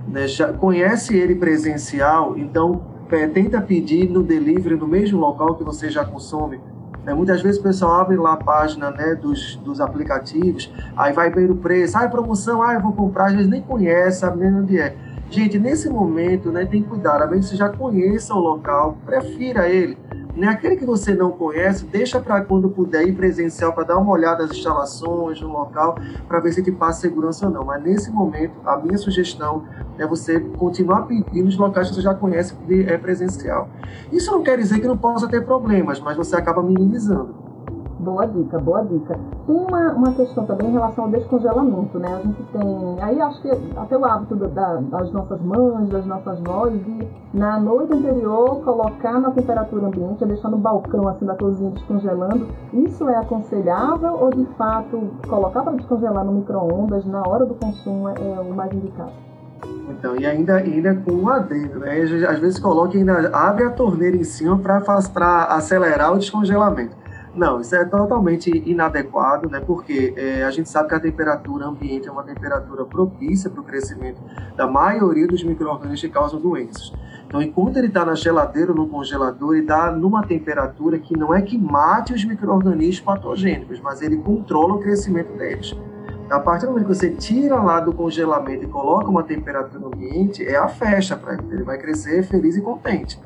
né, 0.08 0.26
conhece 0.60 1.16
ele 1.16 1.36
presencial, 1.36 2.38
então 2.38 2.82
é, 3.10 3.28
tenta 3.28 3.62
pedir 3.62 4.10
no 4.10 4.24
delivery 4.24 4.76
no 4.76 4.88
mesmo 4.88 5.20
local 5.20 5.56
que 5.56 5.64
você 5.64 5.90
já 5.90 6.06
consome 6.06 6.60
né? 7.04 7.14
Muitas 7.14 7.42
vezes 7.42 7.60
o 7.60 7.64
pessoal 7.64 8.02
abre 8.02 8.16
lá 8.16 8.34
a 8.34 8.38
página 8.38 8.92
né, 8.92 9.16
dos, 9.16 9.56
dos 9.58 9.82
aplicativos, 9.82 10.72
aí 10.96 11.14
vai 11.14 11.30
ver 11.30 11.50
o 11.50 11.56
preço, 11.56 11.98
ah, 11.98 12.04
é 12.04 12.08
promoção, 12.08 12.62
ah, 12.62 12.74
eu 12.74 12.82
vou 12.82 12.94
comprar, 12.94 13.28
às 13.28 13.34
vezes 13.34 13.50
nem 13.50 13.62
conhece, 13.62 14.20
sabe 14.20 14.44
nem 14.44 14.54
onde 14.54 14.80
é. 14.80 14.96
Gente, 15.30 15.58
nesse 15.58 15.90
momento, 15.90 16.52
né, 16.52 16.66
tem 16.66 16.84
que 16.84 16.90
cuidar, 16.90 17.22
a 17.22 17.28
menos 17.28 17.46
que 17.46 17.52
você 17.52 17.58
já 17.58 17.70
conheça 17.70 18.34
o 18.34 18.40
local, 18.40 18.98
prefira 19.06 19.70
ele. 19.70 19.98
Né? 20.36 20.48
Aquele 20.48 20.76
que 20.76 20.86
você 20.86 21.14
não 21.14 21.32
conhece, 21.32 21.86
deixa 21.86 22.20
para 22.20 22.42
quando 22.42 22.70
puder 22.70 23.08
ir 23.08 23.14
presencial 23.14 23.74
para 23.74 23.84
dar 23.84 23.98
uma 23.98 24.12
olhada 24.12 24.44
nas 24.44 24.56
instalações, 24.56 25.42
no 25.42 25.52
local, 25.52 25.98
para 26.28 26.40
ver 26.40 26.54
se 26.54 26.64
te 26.64 26.72
passa 26.72 27.02
segurança 27.02 27.46
ou 27.46 27.52
não. 27.52 27.66
Mas 27.66 27.84
nesse 27.84 28.12
momento, 28.12 28.54
a 28.66 28.78
minha 28.78 28.98
sugestão 28.98 29.66
é 29.98 30.06
você 30.06 30.40
continuar 30.40 31.04
pedindo 31.04 31.48
os 31.48 31.58
locais 31.58 31.90
que 31.90 31.96
você 31.96 32.02
já 32.02 32.14
conhece 32.14 32.56
de 32.68 32.84
é, 32.84 32.98
presencial. 32.98 33.70
Isso 34.12 34.32
não 34.32 34.42
quer 34.44 34.58
dizer 34.58 34.80
que 34.80 34.88
não 34.88 34.98
possa 34.98 35.28
ter 35.28 35.46
problemas, 35.46 36.00
mas 36.00 36.16
você 36.16 36.36
acaba 36.36 36.64
minimizando. 36.64 37.41
Boa 38.02 38.26
dica, 38.26 38.58
boa 38.58 38.82
dica. 38.82 39.20
Tem 39.46 39.56
uma, 39.56 39.92
uma 39.92 40.12
questão 40.14 40.44
também 40.48 40.70
em 40.70 40.72
relação 40.72 41.04
ao 41.04 41.12
descongelamento, 41.12 42.00
né? 42.00 42.16
A 42.16 42.20
gente 42.26 42.44
tem, 42.52 42.98
aí 43.00 43.22
acho 43.22 43.40
que 43.44 43.52
até 43.78 43.96
o 43.96 44.04
hábito 44.04 44.36
da, 44.36 44.78
das 44.78 45.12
nossas 45.12 45.40
mães, 45.40 45.88
das 45.88 46.04
nossas 46.08 46.40
vós, 46.40 46.74
de 46.84 47.08
na 47.32 47.60
noite 47.60 47.94
anterior 47.94 48.60
colocar 48.64 49.20
na 49.20 49.30
temperatura 49.30 49.86
ambiente, 49.86 50.26
deixar 50.26 50.50
no 50.50 50.58
balcão 50.58 51.08
assim 51.10 51.28
da 51.28 51.36
cozinha 51.36 51.70
descongelando. 51.70 52.48
Isso 52.74 53.08
é 53.08 53.18
aconselhável 53.18 54.18
ou 54.20 54.32
de 54.32 54.46
fato 54.58 55.12
colocar 55.30 55.62
para 55.62 55.74
descongelar 55.74 56.26
no 56.26 56.34
micro-ondas 56.34 57.06
na 57.06 57.22
hora 57.22 57.46
do 57.46 57.54
consumo 57.54 58.10
é, 58.10 58.14
é 58.14 58.40
o 58.40 58.52
mais 58.52 58.74
indicado? 58.74 59.12
Então, 59.92 60.16
e 60.16 60.26
ainda, 60.26 60.56
ainda 60.56 60.96
com 60.96 61.12
um 61.12 61.30
adendo, 61.30 61.82
né? 61.82 62.02
Às 62.02 62.40
vezes 62.40 62.58
coloca 62.58 62.98
ainda 62.98 63.30
abre 63.32 63.66
a 63.66 63.70
torneira 63.70 64.18
em 64.18 64.24
cima 64.24 64.58
para 64.58 64.82
acelerar 65.56 66.14
o 66.14 66.18
descongelamento. 66.18 67.01
Não, 67.34 67.62
isso 67.62 67.74
é 67.74 67.86
totalmente 67.86 68.50
inadequado, 68.66 69.50
né? 69.50 69.62
Porque 69.62 70.14
é, 70.18 70.44
a 70.44 70.52
gente 70.52 70.70
sabe 70.70 70.90
que 70.90 70.96
a 70.96 71.00
temperatura 71.00 71.66
ambiente 71.66 72.08
é 72.08 72.12
uma 72.12 72.24
temperatura 72.24 72.84
propícia 72.84 73.50
para 73.50 73.62
o 73.62 73.64
crescimento 73.64 74.22
da 74.56 74.68
maioria 74.68 75.28
dos 75.28 75.42
micro-organismos 75.42 76.02
que 76.02 76.10
causam 76.10 76.42
doenças. 76.42 76.92
Então, 77.26 77.42
enquanto 77.42 77.78
ele 77.78 77.88
está 77.88 78.04
na 78.04 78.14
geladeira 78.14 78.72
ou 78.72 78.78
no 78.78 78.88
congelador, 78.88 79.54
ele 79.54 79.62
está 79.62 79.90
numa 79.90 80.22
temperatura 80.24 81.00
que 81.00 81.18
não 81.18 81.34
é 81.34 81.42
que 81.42 81.58
mate 81.58 82.14
os 82.14 82.26
micro-organismos 82.26 83.00
patogênicos, 83.00 83.80
mas 83.80 84.02
ele 84.02 84.18
controla 84.18 84.74
o 84.74 84.80
crescimento 84.80 85.32
deles. 85.38 85.74
A 86.30 86.40
partir 86.40 86.66
do 86.66 86.74
momento 86.74 86.88
que 86.88 86.96
você 86.96 87.12
tira 87.12 87.56
lá 87.56 87.80
do 87.80 87.94
congelamento 87.94 88.66
e 88.66 88.68
coloca 88.68 89.10
uma 89.10 89.24
temperatura 89.24 89.86
ambiente, 89.86 90.46
é 90.46 90.58
a 90.58 90.68
festa 90.68 91.16
para 91.16 91.34
ele. 91.34 91.44
Ele 91.52 91.64
vai 91.64 91.78
crescer 91.78 92.24
feliz 92.24 92.58
e 92.58 92.62
contente. 92.62 93.18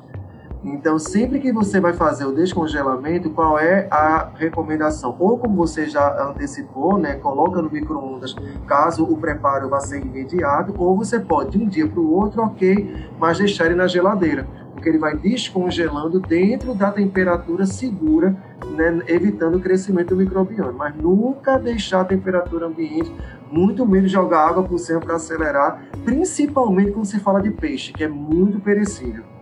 Então, 0.65 0.97
sempre 0.97 1.39
que 1.39 1.51
você 1.51 1.79
vai 1.79 1.93
fazer 1.93 2.25
o 2.25 2.31
descongelamento, 2.31 3.29
qual 3.29 3.59
é 3.59 3.87
a 3.91 4.31
recomendação? 4.33 5.15
Ou 5.19 5.37
como 5.37 5.55
você 5.55 5.85
já 5.85 6.27
antecipou, 6.27 6.97
né, 6.97 7.13
coloca 7.13 7.61
no 7.61 7.69
micro-ondas, 7.69 8.35
caso 8.65 9.03
o 9.03 9.15
preparo 9.15 9.69
vá 9.69 9.79
ser 9.79 10.03
imediato, 10.03 10.73
ou 10.75 10.97
você 10.97 11.19
pode, 11.19 11.51
de 11.51 11.63
um 11.63 11.67
dia 11.67 11.87
para 11.87 11.99
o 11.99 12.11
outro, 12.11 12.41
ok, 12.41 13.09
mas 13.19 13.37
deixar 13.37 13.67
ele 13.67 13.75
na 13.75 13.85
geladeira, 13.85 14.47
porque 14.73 14.89
ele 14.89 14.97
vai 14.97 15.15
descongelando 15.15 16.19
dentro 16.19 16.73
da 16.73 16.91
temperatura 16.91 17.67
segura, 17.67 18.35
né, 18.75 19.03
evitando 19.07 19.57
o 19.57 19.61
crescimento 19.61 20.15
do 20.15 20.17
microbioma. 20.17 20.71
Mas 20.71 20.95
nunca 20.95 21.59
deixar 21.59 22.01
a 22.01 22.05
temperatura 22.05 22.65
ambiente, 22.65 23.13
muito 23.51 23.85
menos 23.85 24.11
jogar 24.11 24.49
água 24.49 24.63
por 24.63 24.79
cima 24.79 24.99
para 24.99 25.17
acelerar, 25.17 25.83
principalmente 26.03 26.91
quando 26.91 27.05
se 27.05 27.19
fala 27.19 27.39
de 27.39 27.51
peixe, 27.51 27.93
que 27.93 28.03
é 28.03 28.07
muito 28.07 28.59
perecível. 28.59 29.34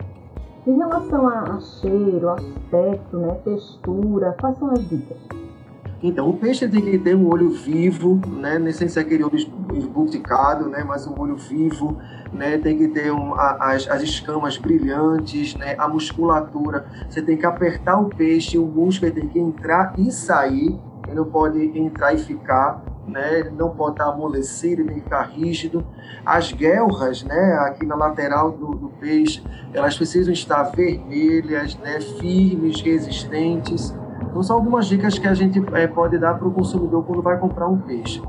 Em 0.66 0.76
relação 0.78 1.28
a, 1.28 1.40
a 1.40 1.60
cheiro, 1.60 2.30
aspecto, 2.30 3.18
né, 3.18 3.34
textura, 3.44 4.34
quais 4.40 4.56
são 4.56 4.70
as 4.70 4.88
dicas? 4.88 5.18
Então, 6.02 6.28
o 6.28 6.36
peixe 6.36 6.66
tem 6.68 6.80
que 6.80 6.98
ter 6.98 7.14
um 7.14 7.28
olho 7.28 7.50
vivo, 7.50 8.20
né? 8.26 8.58
Nem 8.58 8.72
sem 8.72 8.88
ser 8.88 9.00
aquele 9.00 9.24
olho 9.24 9.36
esbuticado, 9.74 10.68
né? 10.68 10.84
Mas 10.84 11.06
um 11.06 11.18
olho 11.18 11.36
vivo, 11.36 11.98
né? 12.30 12.58
Tem 12.58 12.76
que 12.76 12.88
ter 12.88 13.10
um, 13.10 13.34
a, 13.34 13.72
as, 13.72 13.88
as 13.88 14.02
escamas 14.02 14.58
brilhantes, 14.58 15.54
né? 15.54 15.74
A 15.78 15.88
musculatura. 15.88 16.86
Você 17.08 17.22
tem 17.22 17.38
que 17.38 17.46
apertar 17.46 17.98
o 17.98 18.10
peixe, 18.10 18.58
o 18.58 18.66
músculo 18.66 19.12
tem 19.12 19.28
que 19.28 19.38
entrar 19.38 19.94
e 19.98 20.10
sair. 20.10 20.78
Ele 21.06 21.16
não 21.16 21.24
pode 21.24 21.78
entrar 21.78 22.12
e 22.12 22.18
ficar 22.18 22.82
né? 23.06 23.40
Ele 23.40 23.50
não 23.50 23.70
pode 23.70 23.92
estar 23.92 24.06
amolecido 24.06 24.84
nem 24.84 25.00
ficar 25.00 25.22
rígido. 25.22 25.84
As 26.24 26.52
guelras, 26.52 27.22
né? 27.22 27.54
Aqui 27.60 27.86
na 27.86 27.94
lateral 27.94 28.52
do, 28.52 28.74
do 28.74 28.88
peixe, 28.88 29.42
elas 29.72 29.96
precisam 29.96 30.32
estar 30.32 30.62
vermelhas, 30.64 31.76
né? 31.76 32.00
Firmes, 32.00 32.80
resistentes. 32.80 33.94
Então 34.22 34.42
são 34.42 34.56
algumas 34.56 34.86
dicas 34.86 35.18
que 35.18 35.28
a 35.28 35.34
gente 35.34 35.62
é, 35.74 35.86
pode 35.86 36.18
dar 36.18 36.34
para 36.34 36.48
o 36.48 36.52
consumidor 36.52 37.04
quando 37.04 37.22
vai 37.22 37.38
comprar 37.38 37.68
um 37.68 37.78
peixe. 37.78 38.22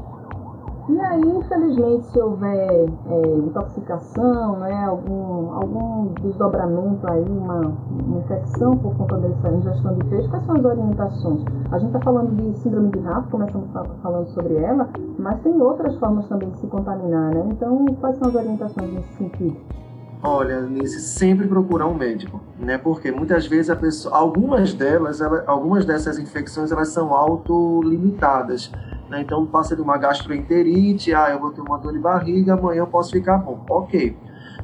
E 0.87 0.99
aí, 0.99 1.21
infelizmente, 1.21 2.05
se 2.07 2.19
houver 2.19 2.87
é, 3.07 3.37
intoxicação, 3.37 4.59
né, 4.59 4.85
algum, 4.85 5.51
algum 5.51 6.13
desdobramento 6.21 7.11
aí, 7.11 7.25
uma, 7.27 7.73
uma 8.05 8.19
infecção 8.19 8.77
por 8.77 8.95
conta 8.95 9.17
dessa 9.17 9.51
ingestão 9.51 9.95
de 9.95 10.05
peixe, 10.05 10.29
quais 10.29 10.45
são 10.45 10.55
as 10.55 10.63
orientações? 10.63 11.43
A 11.71 11.79
gente 11.79 11.87
está 11.87 12.01
falando 12.01 12.35
de 12.35 12.59
síndrome 12.59 12.91
de 12.91 12.99
Rafa, 12.99 13.27
começamos 13.31 13.67
falando 14.03 14.27
sobre 14.27 14.57
ela, 14.57 14.87
mas 15.17 15.41
tem 15.41 15.59
outras 15.59 15.95
formas 15.97 16.27
também 16.27 16.51
de 16.51 16.59
se 16.59 16.67
contaminar, 16.67 17.33
né? 17.33 17.43
Então, 17.47 17.83
quais 17.99 18.17
são 18.17 18.27
as 18.27 18.35
orientações 18.35 18.93
nesse 18.93 19.13
sentido? 19.15 19.57
Olha, 20.25 20.59
Nice, 20.61 21.01
sempre 21.01 21.47
procurar 21.47 21.85
um 21.85 21.93
médico, 21.93 22.41
né? 22.57 22.79
Porque 22.79 23.11
muitas 23.11 23.45
vezes 23.45 23.69
a 23.69 23.75
pessoa, 23.75 24.17
algumas 24.17 24.73
delas, 24.73 25.21
ela, 25.21 25.43
algumas 25.45 25.85
dessas 25.85 26.17
infecções, 26.17 26.71
elas 26.71 26.87
são 26.87 27.13
autolimitadas. 27.13 28.71
Né? 29.07 29.21
Então 29.21 29.45
passa 29.45 29.75
de 29.75 29.83
uma 29.83 29.99
gastroenterite, 29.99 31.13
ah, 31.13 31.29
eu 31.29 31.39
vou 31.39 31.51
ter 31.51 31.61
uma 31.61 31.77
dor 31.77 31.93
de 31.93 31.99
barriga, 31.99 32.53
amanhã 32.53 32.79
eu 32.79 32.87
posso 32.87 33.11
ficar 33.11 33.37
bom. 33.37 33.63
Ok. 33.69 34.17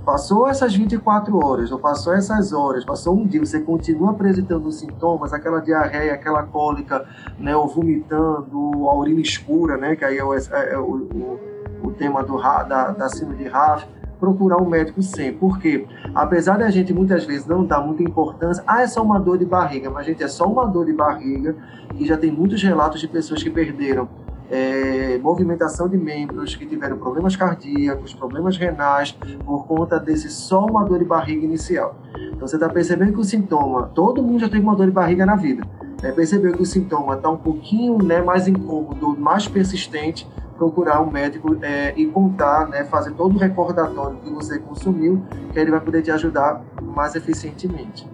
Passou 0.03 0.47
essas 0.47 0.73
24 0.73 1.37
horas, 1.45 1.71
ou 1.71 1.77
passou 1.77 2.11
essas 2.13 2.51
horas, 2.51 2.83
passou 2.83 3.15
um 3.15 3.27
dia, 3.27 3.45
você 3.45 3.59
continua 3.59 4.09
apresentando 4.11 4.71
sintomas, 4.71 5.31
aquela 5.31 5.61
diarreia, 5.61 6.15
aquela 6.15 6.41
cólica, 6.41 7.05
né, 7.37 7.55
ou 7.55 7.67
vomitando, 7.67 8.89
a 8.89 8.95
urina 8.95 9.21
escura, 9.21 9.77
né, 9.77 9.95
que 9.95 10.03
aí 10.03 10.17
é 10.17 10.23
o, 10.23 10.33
é, 10.33 10.39
é 10.71 10.77
o, 10.79 10.81
o, 10.83 11.39
o 11.83 11.91
tema 11.91 12.23
do, 12.23 12.35
da, 12.37 12.89
da 12.89 13.09
síndrome 13.09 13.43
de 13.43 13.47
RAF, 13.47 13.85
procurar 14.21 14.61
um 14.61 14.69
médico 14.69 15.01
sempre. 15.01 15.39
Porque, 15.39 15.85
apesar 16.15 16.57
da 16.57 16.69
gente 16.69 16.93
muitas 16.93 17.25
vezes 17.25 17.47
não 17.47 17.65
dar 17.65 17.81
muita 17.81 18.03
importância, 18.03 18.63
ah, 18.67 18.83
é 18.83 18.87
só 18.87 19.01
uma 19.01 19.19
dor 19.19 19.37
de 19.37 19.45
barriga, 19.45 19.89
mas, 19.89 20.05
gente, 20.05 20.23
é 20.23 20.27
só 20.27 20.45
uma 20.45 20.65
dor 20.65 20.85
de 20.85 20.93
barriga 20.93 21.55
e 21.97 22.05
já 22.05 22.15
tem 22.15 22.31
muitos 22.31 22.61
relatos 22.61 23.01
de 23.01 23.07
pessoas 23.07 23.41
que 23.41 23.49
perderam 23.49 24.07
é, 24.51 25.17
movimentação 25.17 25.87
de 25.87 25.97
membros 25.97 26.55
que 26.55 26.65
tiveram 26.65 26.97
problemas 26.97 27.35
cardíacos, 27.35 28.13
problemas 28.13 28.57
renais, 28.57 29.17
por 29.45 29.65
conta 29.65 29.97
desse 29.97 30.29
só 30.29 30.65
uma 30.65 30.83
dor 30.83 30.99
de 30.99 31.05
barriga 31.05 31.43
inicial. 31.43 31.95
Então 32.33 32.47
você 32.47 32.57
está 32.57 32.67
percebendo 32.67 33.13
que 33.13 33.19
o 33.19 33.23
sintoma, 33.23 33.83
todo 33.95 34.21
mundo 34.21 34.39
já 34.39 34.49
teve 34.49 34.61
uma 34.61 34.75
dor 34.75 34.85
de 34.85 34.91
barriga 34.91 35.25
na 35.25 35.35
vida. 35.35 35.65
Né? 36.03 36.11
Percebeu 36.11 36.51
que 36.51 36.61
o 36.61 36.65
sintoma 36.65 37.15
está 37.15 37.29
um 37.29 37.37
pouquinho 37.37 37.97
né, 38.03 38.21
mais 38.21 38.47
incômodo, 38.47 39.17
mais 39.17 39.47
persistente, 39.47 40.27
procurar 40.61 41.01
um 41.01 41.09
médico 41.09 41.57
é, 41.63 41.91
e 41.97 42.05
contar, 42.05 42.69
né, 42.69 42.83
fazer 42.83 43.13
todo 43.13 43.35
o 43.35 43.39
recordatório 43.39 44.17
que 44.17 44.29
você 44.29 44.59
consumiu, 44.59 45.23
que 45.51 45.59
ele 45.59 45.71
vai 45.71 45.79
poder 45.79 46.03
te 46.03 46.11
ajudar 46.11 46.61
mais 46.79 47.15
eficientemente. 47.15 48.07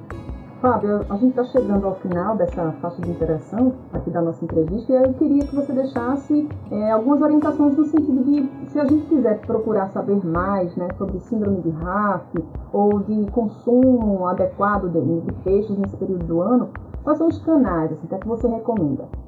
Fábio, 0.62 1.06
a 1.10 1.18
gente 1.18 1.32
está 1.32 1.44
chegando 1.44 1.86
ao 1.86 1.96
final 1.96 2.38
dessa 2.38 2.72
faixa 2.82 3.02
de 3.02 3.12
interação 3.12 3.74
aqui 3.92 4.10
da 4.10 4.22
nossa 4.22 4.44
entrevista 4.46 4.94
e 4.94 4.96
eu 4.96 5.14
queria 5.16 5.46
que 5.46 5.54
você 5.54 5.74
deixasse 5.74 6.48
é, 6.72 6.92
algumas 6.92 7.22
orientações 7.22 7.76
no 7.78 7.86
sentido 7.86 8.24
de, 8.24 8.50
se 8.72 8.80
a 8.80 8.86
gente 8.86 9.06
quiser 9.08 9.40
procurar 9.42 9.90
saber 9.90 10.26
mais 10.26 10.74
né, 10.78 10.88
sobre 10.98 11.20
síndrome 11.20 11.62
de 11.62 11.70
RAF 11.70 12.26
ou 12.72 13.00
de 13.00 13.30
consumo 13.32 14.26
adequado 14.26 14.90
de, 14.90 15.20
de 15.20 15.34
peixes 15.44 15.78
nesse 15.78 15.98
período 15.98 16.26
do 16.26 16.42
ano, 16.42 16.70
quais 17.04 17.18
são 17.18 17.28
os 17.28 17.38
canais 17.40 17.92
assim, 17.92 18.08
que 18.08 18.28
você 18.28 18.48
recomenda? 18.48 19.27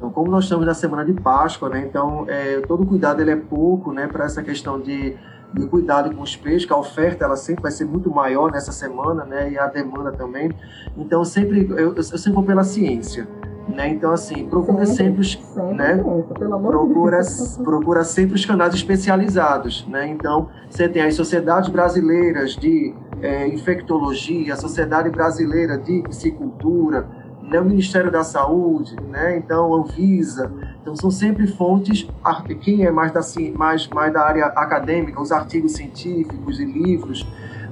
Então, 0.00 0.10
como 0.10 0.30
nós 0.30 0.44
estamos 0.44 0.64
na 0.64 0.72
semana 0.72 1.04
de 1.04 1.12
Páscoa, 1.12 1.68
né, 1.68 1.84
então 1.86 2.24
é, 2.26 2.62
todo 2.62 2.86
cuidado 2.86 3.20
ele 3.20 3.32
é 3.32 3.36
pouco 3.36 3.92
né, 3.92 4.06
para 4.06 4.24
essa 4.24 4.42
questão 4.42 4.80
de 4.80 5.14
de 5.52 5.66
cuidado 5.66 6.14
com 6.14 6.22
os 6.22 6.36
peixes, 6.36 6.64
que 6.64 6.72
a 6.72 6.76
oferta 6.76 7.24
ela 7.24 7.36
sempre 7.36 7.62
vai 7.62 7.72
ser 7.72 7.84
muito 7.84 8.08
maior 8.08 8.52
nessa 8.52 8.72
semana, 8.72 9.24
né, 9.24 9.50
e 9.50 9.58
a 9.58 9.66
demanda 9.66 10.12
também. 10.12 10.50
Então 10.96 11.24
sempre 11.24 11.68
eu, 11.70 11.94
eu 11.94 12.02
sempre 12.02 12.32
vou 12.32 12.44
pela 12.44 12.64
ciência. 12.64 13.26
Né? 13.68 13.88
Então, 13.90 14.12
assim, 14.12 14.48
procura 14.48 14.84
sempre, 14.84 15.24
sempre, 15.24 15.46
sempre 15.54 15.74
né? 15.74 15.96
procura, 15.96 17.20
procura 17.62 18.04
sempre 18.04 18.34
os 18.34 18.44
canais 18.44 18.74
especializados. 18.74 19.86
Né? 19.86 20.08
Então, 20.08 20.48
você 20.68 20.88
tem 20.88 21.02
as 21.02 21.14
sociedades 21.14 21.68
brasileiras 21.68 22.56
de 22.56 22.92
é, 23.22 23.46
infectologia, 23.46 24.54
a 24.54 24.56
Sociedade 24.56 25.08
Brasileira 25.10 25.78
de 25.78 26.02
Psicultura, 26.02 27.06
né? 27.50 27.60
o 27.60 27.64
Ministério 27.64 28.10
da 28.10 28.22
Saúde, 28.22 28.96
né? 29.08 29.36
então, 29.36 29.74
Anvisa. 29.74 30.52
Então, 30.80 30.94
são 30.94 31.10
sempre 31.10 31.46
fontes, 31.46 32.08
quem 32.60 32.86
é 32.86 32.90
mais 32.90 33.12
da, 33.12 33.20
mais, 33.54 33.88
mais 33.88 34.12
da 34.12 34.22
área 34.22 34.46
acadêmica, 34.46 35.20
os 35.20 35.32
artigos 35.32 35.72
científicos 35.72 36.60
e 36.60 36.64
livros, 36.64 37.26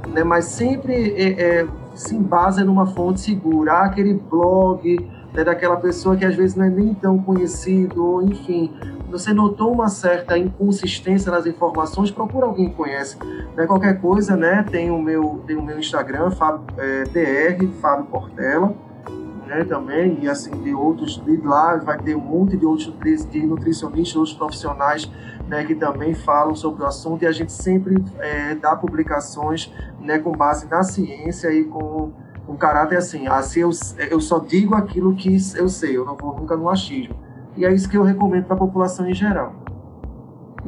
né? 0.08 0.24
mas 0.24 0.46
sempre 0.46 1.14
é, 1.16 1.60
é, 1.60 1.66
se 1.94 2.14
embasa 2.14 2.64
numa 2.64 2.86
fonte 2.86 3.20
segura. 3.20 3.72
Há 3.72 3.84
aquele 3.86 4.14
blog 4.14 4.98
né, 5.32 5.44
daquela 5.44 5.76
pessoa 5.76 6.16
que 6.16 6.24
às 6.24 6.34
vezes 6.34 6.56
não 6.56 6.64
é 6.64 6.70
nem 6.70 6.92
tão 6.94 7.18
conhecido, 7.18 8.04
ou 8.04 8.22
enfim, 8.22 8.72
você 9.10 9.32
notou 9.32 9.72
uma 9.72 9.88
certa 9.88 10.36
inconsistência 10.36 11.30
nas 11.30 11.46
informações, 11.46 12.10
procura 12.10 12.46
alguém 12.46 12.70
que 12.70 12.74
conhece. 12.74 13.16
Né, 13.56 13.66
qualquer 13.66 14.00
coisa, 14.00 14.36
né, 14.36 14.64
tem 14.70 14.90
o 14.90 15.00
meu, 15.00 15.42
tem 15.46 15.56
o 15.56 15.62
meu 15.62 15.78
Instagram, 15.78 16.30
Fábio, 16.32 16.64
é, 16.76 17.04
DR, 17.04 17.66
Fábio 17.80 18.06
Portela, 18.06 18.74
né, 19.48 19.64
também, 19.64 20.18
e 20.22 20.28
assim, 20.28 20.50
de 20.62 20.74
outros, 20.74 21.16
de 21.24 21.36
lá 21.38 21.76
vai 21.76 21.98
ter 21.98 22.14
um 22.14 22.20
monte 22.20 22.56
de 22.56 22.66
outros 22.66 22.94
de 23.30 23.46
nutricionistas, 23.46 24.14
outros 24.14 24.36
profissionais 24.36 25.10
né, 25.48 25.64
que 25.64 25.74
também 25.74 26.14
falam 26.14 26.54
sobre 26.54 26.82
o 26.82 26.86
assunto, 26.86 27.22
e 27.22 27.26
a 27.26 27.32
gente 27.32 27.50
sempre 27.50 27.96
é, 28.18 28.54
dá 28.54 28.76
publicações 28.76 29.72
né, 30.00 30.18
com 30.18 30.32
base 30.32 30.68
na 30.68 30.82
ciência 30.82 31.50
e 31.50 31.64
com 31.64 32.12
um 32.46 32.56
caráter 32.56 32.98
assim, 32.98 33.26
assim 33.26 33.60
eu, 33.60 33.70
eu 34.10 34.20
só 34.20 34.38
digo 34.38 34.74
aquilo 34.74 35.14
que 35.14 35.36
eu 35.56 35.68
sei, 35.68 35.96
eu 35.96 36.04
não 36.04 36.14
vou 36.14 36.38
nunca 36.38 36.54
no 36.54 36.68
achismo. 36.68 37.14
E 37.56 37.64
é 37.64 37.72
isso 37.72 37.88
que 37.88 37.96
eu 37.96 38.02
recomendo 38.02 38.44
para 38.44 38.54
a 38.54 38.58
população 38.58 39.08
em 39.08 39.14
geral. 39.14 39.54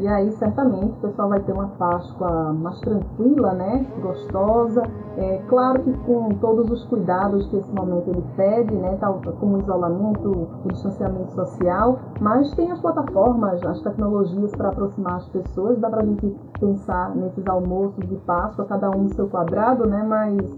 E 0.00 0.08
aí, 0.08 0.32
certamente, 0.32 0.92
o 0.92 1.08
pessoal 1.08 1.28
vai 1.28 1.40
ter 1.40 1.52
uma 1.52 1.68
Páscoa 1.78 2.54
mais 2.54 2.80
tranquila, 2.80 3.52
né? 3.52 3.86
Gostosa. 4.00 4.82
É 5.18 5.42
claro 5.46 5.82
que 5.82 5.92
com 6.06 6.30
todos 6.40 6.70
os 6.70 6.86
cuidados 6.86 7.46
que 7.48 7.58
esse 7.58 7.70
momento 7.70 8.08
ele 8.08 8.24
pede, 8.34 8.74
né? 8.74 8.96
Tal, 8.98 9.20
como 9.38 9.58
o 9.58 9.60
isolamento, 9.60 10.48
o 10.64 10.68
distanciamento 10.68 11.34
social. 11.34 11.98
Mas 12.18 12.50
tem 12.54 12.72
as 12.72 12.80
plataformas, 12.80 13.62
as 13.62 13.82
tecnologias 13.82 14.50
para 14.52 14.70
aproximar 14.70 15.16
as 15.16 15.28
pessoas. 15.28 15.78
Dá 15.78 15.90
para 15.90 16.00
a 16.00 16.06
gente 16.06 16.34
pensar 16.58 17.14
nesses 17.14 17.46
almoços 17.46 18.02
de 18.08 18.16
Páscoa, 18.16 18.64
cada 18.64 18.90
um 18.90 19.02
no 19.02 19.14
seu 19.14 19.28
quadrado, 19.28 19.86
né? 19.86 20.02
Mas 20.02 20.56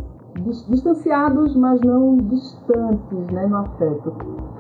distanciados, 0.69 1.57
mas 1.57 1.81
não 1.81 2.17
distantes, 2.17 3.27
né, 3.33 3.47
no 3.47 3.57
afeto. 3.57 4.13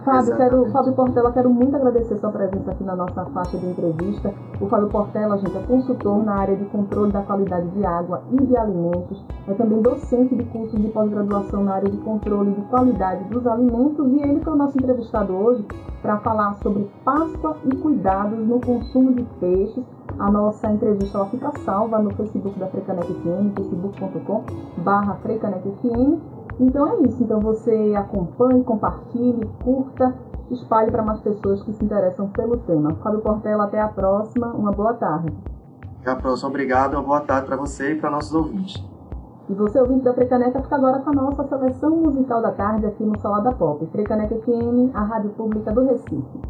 Fábio, 0.04 0.36
quero, 0.36 0.70
Fábio 0.72 0.92
Portela, 0.94 1.32
quero 1.32 1.48
muito 1.48 1.76
agradecer 1.76 2.18
sua 2.18 2.30
presença 2.30 2.72
aqui 2.72 2.82
na 2.82 2.96
nossa 2.96 3.24
faixa 3.26 3.56
de 3.56 3.66
entrevista. 3.66 4.34
O 4.60 4.66
Fábio 4.66 4.88
Portela, 4.88 5.38
gente, 5.38 5.56
é 5.56 5.62
consultor 5.62 6.24
na 6.24 6.34
área 6.34 6.56
de 6.56 6.64
controle 6.66 7.12
da 7.12 7.22
qualidade 7.22 7.68
de 7.68 7.84
água 7.84 8.22
e 8.32 8.44
de 8.44 8.56
alimentos. 8.56 9.24
É 9.46 9.54
também 9.54 9.80
docente 9.80 10.34
de 10.34 10.44
cursos 10.44 10.80
de 10.80 10.88
pós-graduação 10.88 11.62
na 11.62 11.74
área 11.74 11.90
de 11.90 11.98
controle 11.98 12.50
de 12.52 12.62
qualidade 12.62 13.24
dos 13.24 13.46
alimentos 13.46 14.12
e 14.12 14.22
ele 14.22 14.40
foi 14.40 14.52
o 14.52 14.56
nosso 14.56 14.76
entrevistado 14.76 15.32
hoje 15.32 15.64
para 16.00 16.18
falar 16.18 16.54
sobre 16.54 16.90
Páscoa 17.04 17.56
e 17.64 17.76
cuidados 17.76 18.38
no 18.46 18.60
consumo 18.60 19.12
de 19.14 19.22
peixes 19.38 19.84
a 20.18 20.30
nossa 20.30 20.70
entrevista 20.70 21.18
ela 21.18 21.26
fica 21.28 21.50
salva 21.64 21.98
no 21.98 22.14
Facebook 22.14 22.58
da 22.58 22.66
Frecanec 22.66 23.06
FM, 23.06 23.54
facebook.com 23.56 24.44
barra. 24.78 25.18
Então 26.60 26.86
é 26.86 27.02
isso. 27.02 27.22
Então 27.22 27.40
você 27.40 27.94
acompanhe, 27.96 28.62
compartilhe, 28.64 29.48
curta, 29.64 30.14
espalhe 30.50 30.90
para 30.90 31.02
mais 31.02 31.20
pessoas 31.20 31.62
que 31.62 31.72
se 31.72 31.84
interessam 31.84 32.28
pelo 32.28 32.56
tema. 32.58 32.94
Fábio 33.02 33.20
Portela, 33.20 33.64
até 33.64 33.80
a 33.80 33.88
próxima. 33.88 34.48
Uma 34.48 34.72
boa 34.72 34.94
tarde. 34.94 35.32
Até 36.00 36.10
a 36.10 36.16
próxima. 36.16 36.48
Obrigado. 36.48 36.94
Uma 36.94 37.02
boa 37.02 37.20
tarde 37.20 37.46
para 37.46 37.56
você 37.56 37.92
e 37.92 37.94
para 37.96 38.10
nossos 38.10 38.34
ouvintes. 38.34 38.82
E 39.48 39.54
você, 39.54 39.80
ouvinte 39.80 40.04
da 40.04 40.14
Frecaneca, 40.14 40.62
fica 40.62 40.76
agora 40.76 41.00
com 41.00 41.10
a 41.10 41.12
nossa 41.12 41.44
seleção 41.48 41.90
musical 41.90 42.40
da 42.40 42.52
tarde 42.52 42.86
aqui 42.86 43.04
no 43.04 43.18
Salada 43.18 43.52
Pop. 43.52 43.84
Frecaneca 43.90 44.34
FM, 44.36 44.94
a 44.94 45.02
rádio 45.02 45.30
pública 45.30 45.72
do 45.72 45.84
Recife. 45.84 46.40